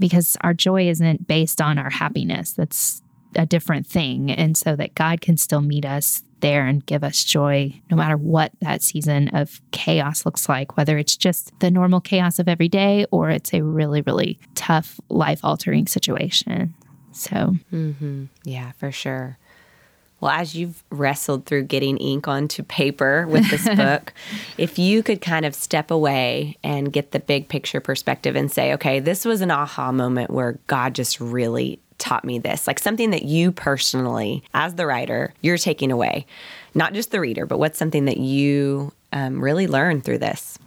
[0.00, 2.52] because our joy isn't based on our happiness.
[2.52, 3.02] That's
[3.36, 7.22] a different thing, and so that God can still meet us there and give us
[7.22, 12.00] joy, no matter what that season of chaos looks like, whether it's just the normal
[12.00, 16.74] chaos of every day or it's a really, really tough, life altering situation.
[17.12, 18.26] So, mm-hmm.
[18.44, 19.38] yeah, for sure.
[20.20, 24.12] Well, as you've wrestled through getting ink onto paper with this book,
[24.58, 28.72] if you could kind of step away and get the big picture perspective and say,
[28.74, 33.10] okay, this was an aha moment where God just really taught me this, like something
[33.10, 36.26] that you personally, as the writer, you're taking away,
[36.74, 40.58] not just the reader, but what's something that you um, really learned through this?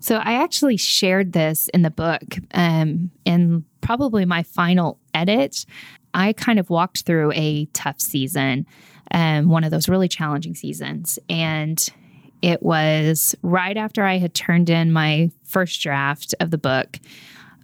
[0.00, 5.64] So I actually shared this in the book um, in probably my final edit.
[6.14, 8.66] I kind of walked through a tough season,
[9.10, 11.18] um, one of those really challenging seasons.
[11.28, 11.86] And
[12.40, 17.00] it was right after I had turned in my first draft of the book.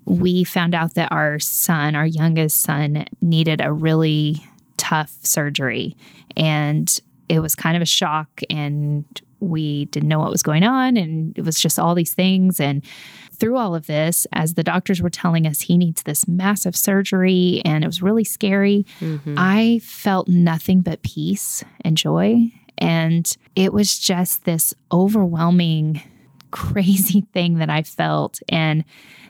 [0.05, 4.45] We found out that our son, our youngest son, needed a really
[4.77, 5.97] tough surgery.
[6.37, 8.41] And it was kind of a shock.
[8.49, 9.05] And
[9.41, 10.97] we didn't know what was going on.
[10.97, 12.61] And it was just all these things.
[12.61, 12.85] And
[13.33, 17.63] through all of this, as the doctors were telling us he needs this massive surgery
[17.65, 19.35] and it was really scary, mm-hmm.
[19.37, 22.53] I felt nothing but peace and joy.
[22.79, 26.03] And it was just this overwhelming,
[26.51, 28.41] crazy thing that I felt.
[28.49, 28.85] And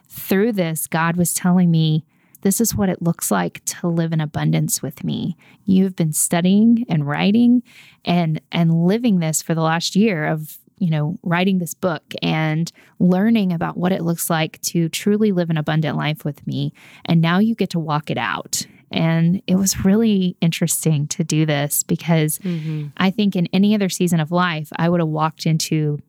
[0.08, 2.04] through this, God was telling me,
[2.42, 5.36] this is what it looks like to live in abundance with me.
[5.64, 7.62] You've been studying and writing
[8.04, 12.72] and and living this for the last year of you know, writing this book and
[12.98, 16.72] learning about what it looks like to truly live an abundant life with me.
[17.04, 18.66] And now you get to walk it out.
[18.90, 22.88] And it was really interesting to do this because mm-hmm.
[22.96, 26.00] I think in any other season of life, I would have walked into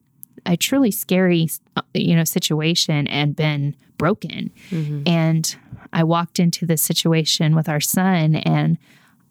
[0.45, 1.47] a truly scary,
[1.93, 4.51] you know, situation and been broken.
[4.69, 5.03] Mm-hmm.
[5.05, 5.55] And
[5.93, 8.77] I walked into this situation with our son and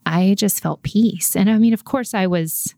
[0.07, 1.37] I just felt peace.
[1.37, 2.75] And I mean, of course, I was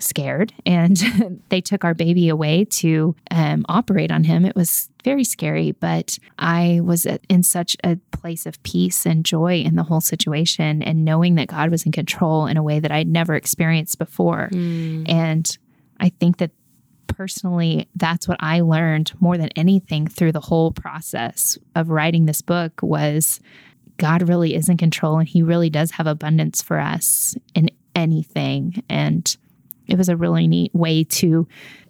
[0.00, 0.96] scared and
[1.48, 4.44] they took our baby away to um, operate on him.
[4.44, 9.60] It was very scary, but I was in such a place of peace and joy
[9.60, 12.92] in the whole situation and knowing that God was in control in a way that
[12.92, 14.48] I'd never experienced before.
[14.52, 15.08] Mm.
[15.08, 15.58] And
[16.00, 16.50] I think that
[17.18, 22.42] personally that's what I learned more than anything through the whole process of writing this
[22.42, 23.40] book was
[23.96, 28.84] God really is in control and he really does have abundance for us in anything.
[28.88, 29.36] And
[29.88, 31.48] it was a really neat way to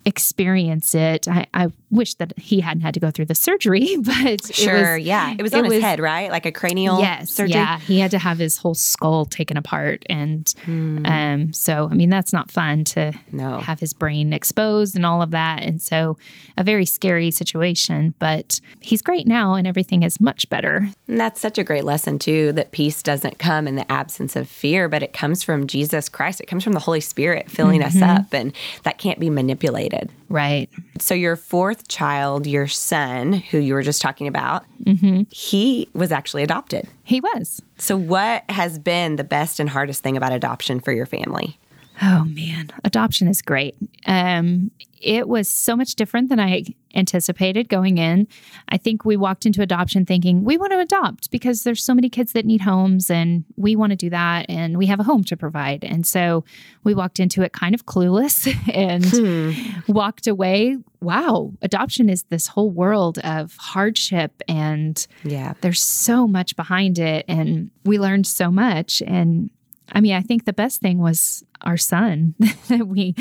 [0.08, 1.28] experience it.
[1.28, 5.06] I, I, wish that he hadn't had to go through the surgery, but sure, was,
[5.06, 6.30] yeah, it was on it his was, head, right?
[6.30, 7.54] Like a cranial yes, surgery.
[7.54, 11.06] Yeah, he had to have his whole skull taken apart, and hmm.
[11.06, 13.58] um, so I mean that's not fun to no.
[13.60, 16.18] have his brain exposed and all of that, and so
[16.58, 18.14] a very scary situation.
[18.18, 20.90] But he's great now, and everything is much better.
[21.06, 22.52] And that's such a great lesson too.
[22.52, 26.42] That peace doesn't come in the absence of fear, but it comes from Jesus Christ.
[26.42, 28.02] It comes from the Holy Spirit filling mm-hmm.
[28.02, 29.97] us up, and that can't be manipulated.
[30.28, 30.68] Right.
[30.98, 35.22] So, your fourth child, your son, who you were just talking about, mm-hmm.
[35.30, 36.88] he was actually adopted.
[37.04, 37.62] He was.
[37.78, 41.58] So, what has been the best and hardest thing about adoption for your family?
[42.02, 43.74] Oh man, adoption is great.
[44.06, 48.26] Um, it was so much different than I anticipated going in.
[48.68, 52.08] I think we walked into adoption thinking we want to adopt because there's so many
[52.08, 55.22] kids that need homes and we want to do that and we have a home
[55.24, 55.84] to provide.
[55.84, 56.44] And so
[56.84, 59.92] we walked into it kind of clueless and hmm.
[59.92, 60.78] walked away.
[61.00, 67.24] Wow, adoption is this whole world of hardship and yeah, there's so much behind it
[67.28, 69.50] and we learned so much and
[69.92, 72.34] I mean, I think the best thing was our son
[72.68, 73.14] that we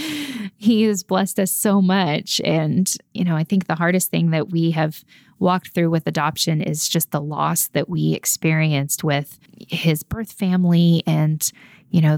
[0.58, 4.49] he has blessed us so much and you know i think the hardest thing that
[4.49, 5.03] we have
[5.39, 11.03] walked through with adoption is just the loss that we experienced with his birth family
[11.06, 11.51] and
[11.89, 12.17] you know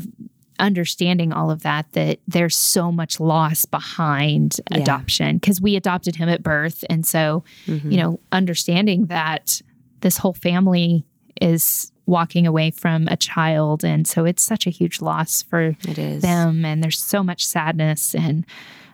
[0.60, 4.80] understanding all of that that there's so much loss behind yeah.
[4.80, 7.92] adoption because we adopted him at birth and so mm-hmm.
[7.92, 9.62] you know understanding that
[10.02, 11.06] this whole family
[11.42, 13.84] is walking away from a child.
[13.84, 16.66] And so it's such a huge loss for them.
[16.66, 18.46] And there's so much sadness and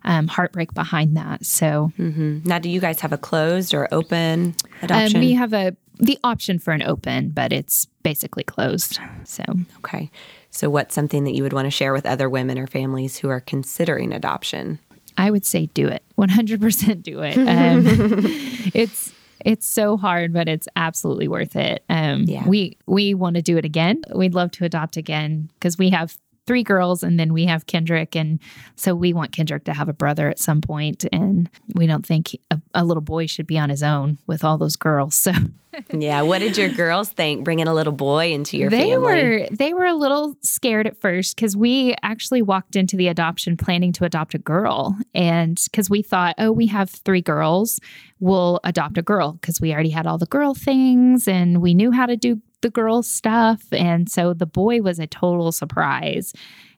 [0.03, 1.45] um, heartbreak behind that.
[1.45, 2.39] So mm-hmm.
[2.43, 5.17] now, do you guys have a closed or open adoption?
[5.17, 8.99] Um, we have a the option for an open, but it's basically closed.
[9.23, 9.43] So
[9.77, 10.11] okay.
[10.51, 13.29] So what's something that you would want to share with other women or families who
[13.29, 14.79] are considering adoption?
[15.17, 16.03] I would say do it.
[16.17, 17.37] 100% do it.
[17.37, 17.83] Um,
[18.73, 19.13] it's
[19.45, 21.85] it's so hard, but it's absolutely worth it.
[21.87, 22.47] Um, yeah.
[22.47, 24.01] We we want to do it again.
[24.13, 28.15] We'd love to adopt again because we have three girls and then we have Kendrick.
[28.15, 28.39] And
[28.75, 32.37] so we want Kendrick to have a brother at some point, And we don't think
[32.51, 35.27] a, a little boy should be on his own with all those girls.
[35.35, 36.21] So yeah.
[36.21, 38.85] What did your girls think bringing a little boy into your family.
[38.85, 39.39] they family?
[39.41, 43.57] Were, they were a little scared at first because we actually walked into the adoption
[43.57, 44.97] planning to adopt a girl.
[45.13, 47.79] And because we thought, oh, we have three girls,
[48.19, 51.91] we'll adopt a girl because we already had all the girl things and we knew
[51.91, 53.61] how to do the girls' stuff.
[53.71, 56.33] And so the boy was a total surprise.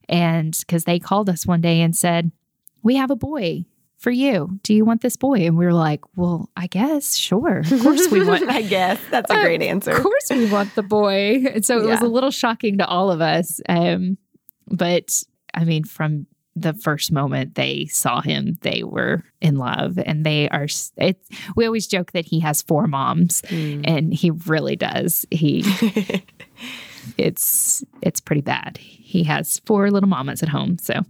[0.10, 2.32] And because they called us one day and said,
[2.84, 3.63] We have a boy
[3.97, 4.60] for you.
[4.63, 5.45] Do you want this boy?
[5.45, 7.60] And we were like, Well, I guess, sure.
[7.60, 8.50] Of course we want.
[8.50, 9.91] I guess that's a great answer.
[9.91, 11.45] Of course we want the boy.
[11.54, 13.62] And so it was a little shocking to all of us.
[13.69, 14.17] Um,
[14.67, 15.23] but
[15.54, 16.28] I mean, from
[16.62, 20.67] the first moment they saw him, they were in love, and they are.
[20.98, 21.20] It.
[21.56, 23.82] We always joke that he has four moms, Mm.
[23.88, 25.26] and he really does.
[25.32, 25.63] He.
[27.17, 28.78] it's it's pretty bad.
[28.78, 30.78] He has four little mamas at home.
[30.80, 31.02] So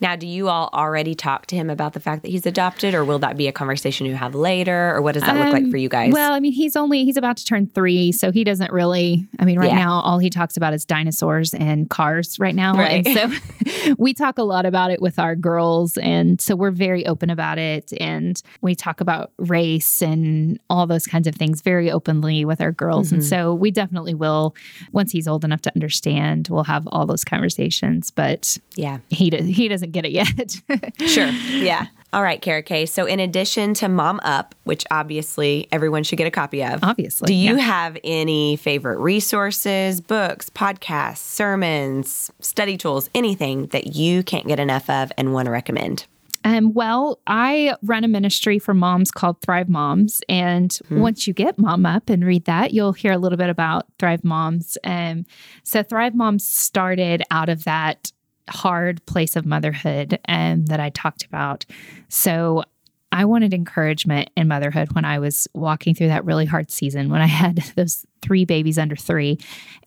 [0.00, 3.04] Now, do you all already talk to him about the fact that he's adopted, or
[3.04, 5.70] will that be a conversation you have later, or what does that look like Um,
[5.70, 6.12] for you guys?
[6.12, 9.26] Well, I mean, he's only he's about to turn three, so he doesn't really.
[9.40, 9.76] I mean, right Yeah.
[9.84, 12.38] now, all he talks about is dinosaurs and cars.
[12.38, 13.06] Right now, Right.
[13.06, 17.04] and so we talk a lot about it with our girls, and so we're very
[17.06, 21.90] open about it, and we talk about race and all those kinds of things very
[21.90, 23.28] openly with our girls, and Mhm.
[23.28, 24.54] so we definitely will
[24.92, 26.46] once he's old enough to understand.
[26.50, 30.56] We'll have all those conversations, but yeah, he he doesn't get it yet.
[31.08, 31.28] sure.
[31.28, 31.86] Yeah.
[32.10, 32.88] All right, Kara-Kae.
[32.88, 37.26] So, in addition to Mom Up, which obviously everyone should get a copy of, Obviously,
[37.26, 37.62] do you yeah.
[37.62, 44.88] have any favorite resources, books, podcasts, sermons, study tools, anything that you can't get enough
[44.88, 46.06] of and want to recommend?
[46.44, 50.22] Um, well, I run a ministry for moms called Thrive Moms.
[50.28, 53.86] And once you get Mom Up and read that, you'll hear a little bit about
[53.98, 54.78] Thrive Moms.
[54.84, 55.26] Um,
[55.62, 58.12] so, Thrive Moms started out of that
[58.48, 61.64] hard place of motherhood um, that I talked about.
[62.08, 62.64] So,
[63.10, 67.22] I wanted encouragement in motherhood when I was walking through that really hard season when
[67.22, 69.38] I had those three babies under three.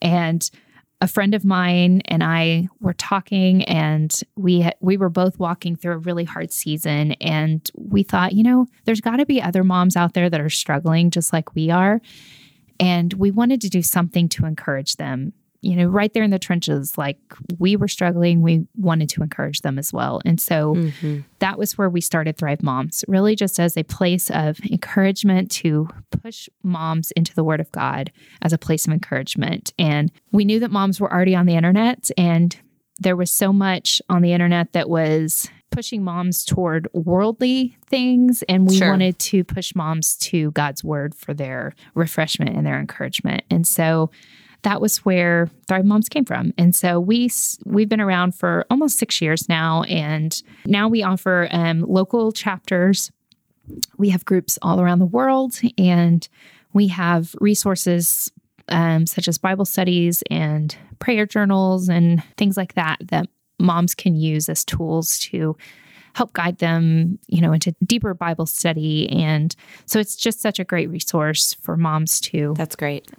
[0.02, 0.50] And
[1.02, 5.94] a friend of mine and I were talking, and we we were both walking through
[5.94, 9.96] a really hard season, and we thought, you know, there's got to be other moms
[9.96, 12.02] out there that are struggling just like we are,
[12.80, 15.34] and we wanted to do something to encourage them.
[15.62, 17.20] You know, right there in the trenches, like
[17.60, 21.20] we were struggling, we wanted to encourage them as well, and so Mm-hmm.
[21.40, 25.88] that was where we started Thrive Moms, really just as a place of encouragement to
[26.24, 29.74] push moms into the Word of God as a place of encouragement.
[29.78, 32.56] And we knew that moms were already on the internet, and
[33.00, 38.44] there was so much on the internet that was pushing moms toward worldly things.
[38.50, 38.90] And we Sure.
[38.90, 43.44] wanted to push moms to God's Word for their refreshment and their encouragement.
[43.50, 44.12] And so
[44.64, 46.54] that was where Thrive Moms came from.
[46.58, 47.30] And so we
[47.66, 53.12] we've been around for almost six years now, and now we offer um, local chapters.
[53.98, 56.28] We have groups all around the world, and
[56.74, 58.32] we have resources
[58.70, 63.28] um, such as Bible studies and prayer journals and things like that that
[63.60, 65.56] moms can use as tools to
[66.14, 69.10] help guide them, you know, into deeper Bible study.
[69.10, 73.10] And so it's just such a great resource for moms to That's great.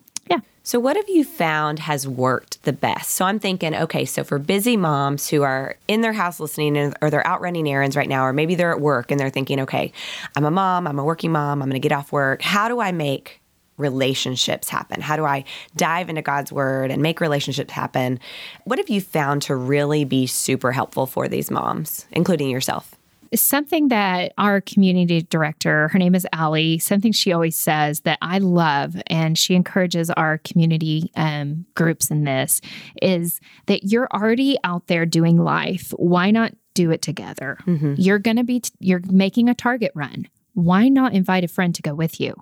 [0.65, 3.11] So, what have you found has worked the best?
[3.11, 7.11] So, I'm thinking, okay, so for busy moms who are in their house listening or
[7.11, 9.93] they're out running errands right now, or maybe they're at work and they're thinking, okay,
[10.37, 12.43] I'm a mom, I'm a working mom, I'm to get off work.
[12.43, 13.41] How do I make
[13.77, 15.01] relationships happen?
[15.01, 15.45] How do I
[15.75, 18.21] dive into God's word and make relationships happen?
[18.63, 22.95] What have you found to really be super helpful for these moms, including yourself?
[23.35, 28.39] Something that our community director, her name is Allie, something she always says that I
[28.39, 32.61] love, and she encourages our community um, groups in this
[33.01, 35.93] is that you're already out there doing life.
[35.97, 37.59] Why not do it together?
[37.99, 40.29] You're going to be, you're making a target run.
[40.55, 42.35] Why not invite a friend to go with you?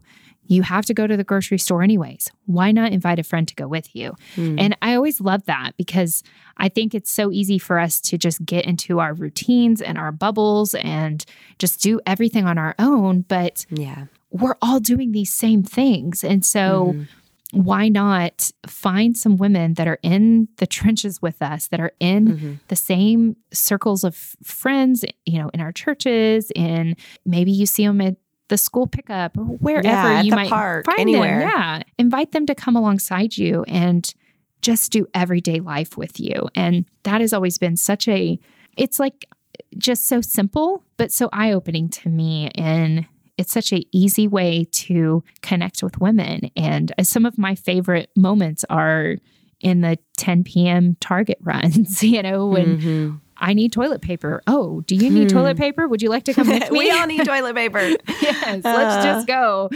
[0.51, 2.31] You have to go to the grocery store anyways.
[2.47, 4.17] Why not invite a friend to go with you?
[4.37, 6.23] And I always love that because
[6.57, 10.11] I think it's so easy for us to just get into our routines and our
[10.11, 11.25] bubbles and
[11.61, 13.21] just do everything on our own.
[13.29, 14.07] But Yeah.
[14.33, 16.25] we're all doing these same things.
[16.25, 17.63] And so, Mm-hmm.
[17.63, 22.27] why not find some women that are in the trenches with us, that are in
[22.29, 22.53] Mm-hmm.
[22.69, 28.01] the same circles of friends, you know, in our churches, and maybe you see them
[28.01, 28.17] at
[28.51, 31.41] the school pickup wherever Yeah, you might park, find anywhere.
[31.41, 31.49] them.
[31.49, 31.83] Yeah.
[31.99, 34.13] Invite them to come alongside you and
[34.63, 36.49] just do everyday life with you.
[36.55, 38.39] And that has always been such a,
[38.77, 39.25] it's like
[39.79, 42.51] just so simple, but so eye opening to me.
[42.55, 43.07] And
[43.39, 46.51] it's such a easy way to connect with women.
[46.57, 49.17] And some of my favorite moments are
[49.61, 50.97] in the 10 p.m.
[51.01, 53.21] Target runs, you know, when Mhm.
[53.41, 54.43] I need toilet paper.
[54.47, 55.39] Oh, do you need Hmm.
[55.39, 55.89] toilet paper?
[55.89, 56.79] Would you like to come with me?
[56.79, 57.81] we all need toilet paper.
[58.21, 58.75] yes, Uh.
[58.77, 59.71] let's just go.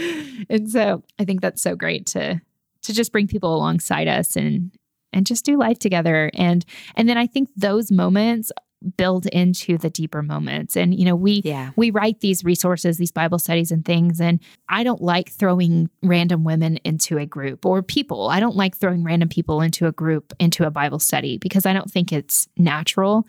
[0.49, 2.39] And so I think that's so great to
[2.83, 4.71] to just bring people alongside us and
[5.11, 6.29] and just do life together.
[6.35, 6.63] And
[6.95, 8.51] and then I think those moments
[8.97, 10.75] build into the deeper moments.
[10.75, 11.71] And, you know, we, Yeah.
[11.75, 14.21] we write these resources, these Bible studies and things.
[14.21, 18.29] And I don't like throwing random women into a group or people.
[18.29, 21.73] I don't like throwing random people into a group, into a Bible study, because I
[21.73, 23.27] don't think it's natural.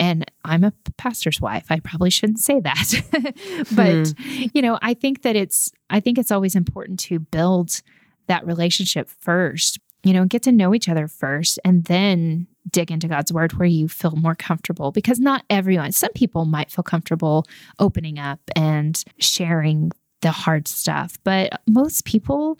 [0.00, 1.66] And I'm a pastor's wife.
[1.70, 2.92] I probably shouldn't say that.
[3.74, 4.44] but, hmm.
[4.54, 7.82] you know, I think that it's, I think it's always important to build
[8.28, 13.08] that relationship first, you know, get to know each other first and then dig into
[13.08, 17.44] God's word where you feel more comfortable because not everyone, some people might feel comfortable
[17.78, 19.90] opening up and sharing
[20.20, 22.58] the hard stuff, but most people,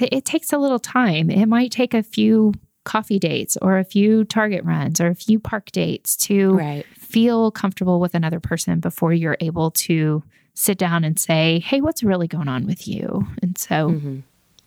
[0.00, 1.28] it takes a little time.
[1.30, 2.52] It might take a few
[2.84, 6.86] coffee dates or a few target runs or a few park dates to Right.
[6.96, 10.22] feel comfortable with another person before you're able to
[10.54, 13.26] sit down and say, Hey, what's really going on with you?
[13.42, 14.18] And so, Mm-hmm.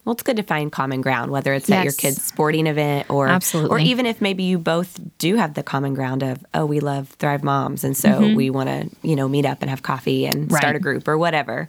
[0.08, 3.28] Well, it's good to find common ground, whether it's at your kid's sporting event or
[3.28, 3.76] Absolutely.
[3.76, 7.10] or even if maybe you both do have the common ground of, oh, we love
[7.20, 10.49] Thrive Moms, and so we want to, you know, meet up and have coffee and
[10.49, 10.76] start Mm-hmm.
[10.78, 11.68] A group or whatever.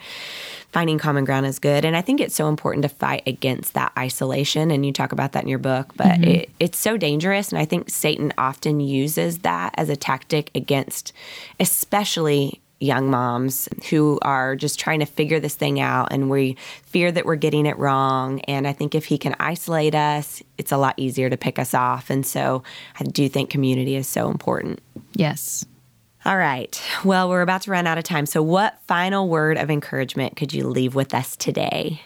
[0.70, 3.90] Finding common ground is good, and I think it's so important to fight against that
[3.98, 4.70] isolation.
[4.70, 6.24] And you talk about that in your book, but Mm-hmm.
[6.30, 11.12] it, it's so dangerous, and I think Satan often uses that as a tactic against,
[11.58, 17.10] especially young moms who are just trying to figure this thing out and we fear
[17.10, 20.76] that we're getting it wrong and i think if he can isolate us it's a
[20.76, 22.62] lot easier to pick us off and so
[23.00, 24.80] i do think community is so important
[25.14, 25.64] yes.
[26.24, 29.70] all right well we're about to run out of time so what final word of
[29.70, 32.00] encouragement could you leave with us today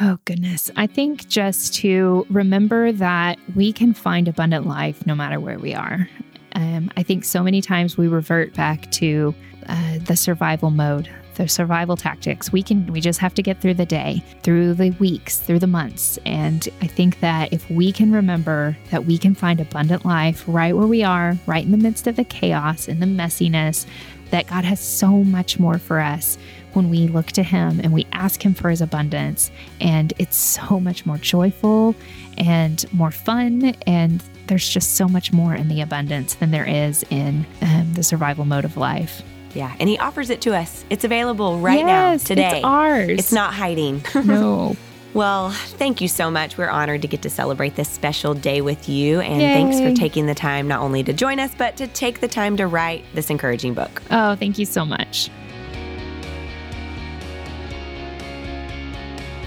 [0.00, 0.70] Oh, goodness.
[0.76, 5.74] I think just to remember that we can find abundant life no matter where we
[5.74, 6.08] are.
[6.54, 9.34] Um, I think so many times we revert back to
[9.68, 12.52] uh, the survival mode, the survival tactics.
[12.52, 15.66] We can, we just have to get through the day, through the weeks, through the
[15.66, 16.18] months.
[16.26, 20.76] And I think that if we can remember that we can find abundant life right
[20.76, 23.86] where we are, right in the midst of the chaos and the messiness,
[24.30, 26.36] that God has so much more for us
[26.74, 29.50] when we look to Him and we ask Him for His abundance.
[29.80, 31.94] And it's so much more joyful
[32.36, 33.74] and more fun.
[33.86, 38.02] And there's just so much more in the abundance than there is in um, the
[38.02, 39.22] survival mode of life.
[39.54, 43.08] Yeah and he offers it to us it's available right now today It's ours.
[43.18, 44.76] it's not hiding No.
[45.14, 46.58] Well, thank you so much.
[46.58, 49.20] We're honored to get to celebrate this special day with you.
[49.20, 52.28] And thanks for taking the time not only to join us, but to take the
[52.28, 54.02] time to write this encouraging book.
[54.10, 55.30] Oh, thank you so much.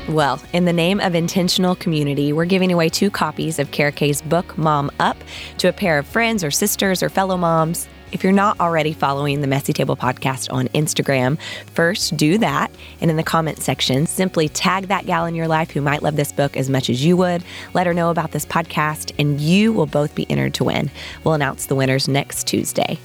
[0.09, 4.57] Well, in the name of intentional community, we're giving away two copies of Kara-Kae's book,
[4.57, 5.15] Mom Up,
[5.59, 7.87] to a pair of friends or sisters or fellow moms.
[8.11, 11.39] If you're not already following the Messy Table podcast on Instagram,
[11.73, 12.69] first do that.
[12.99, 16.17] And in the comment section, simply tag that gal in your life who might love
[16.17, 17.41] this book as much as you would.
[17.73, 20.91] Let her know about this podcast, and you will both be entered to win.
[21.23, 22.99] We'll announce the winners next Tuesday.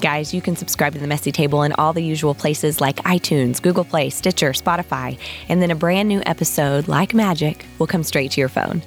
[0.00, 3.60] Guys, you can subscribe to the Messy Table in all the usual places like iTunes,
[3.60, 5.18] Google Play, Stitcher, Spotify,
[5.50, 8.82] and then a brand new episode, like magic, will come straight to your phone.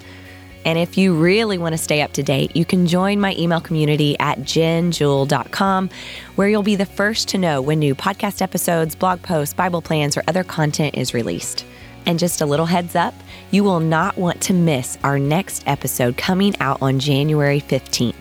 [0.64, 3.60] And if you really want to stay up to date, you can join my email
[3.60, 5.90] community at jennjewell.com,
[6.34, 10.16] where you'll be the first to know when new podcast episodes, blog posts, Bible plans,
[10.16, 11.64] or other content is released.
[12.06, 13.14] And just a little heads up,
[13.50, 18.14] you will not want to miss our next episode coming out on January 15th.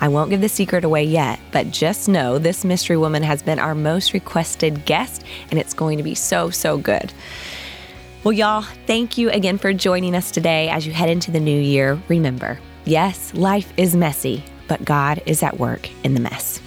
[0.00, 3.58] I won't give the secret away yet, but just know this mystery woman has been
[3.58, 7.12] our most requested guest, and it's going to be so, so good.
[8.24, 11.60] Well, y'all, thank you again for joining us today as you head into the new
[11.60, 12.00] year.
[12.08, 16.58] Remember, yes, life is messy, but God is at work in the mess.